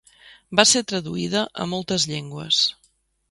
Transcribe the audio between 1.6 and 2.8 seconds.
a moltes llengües.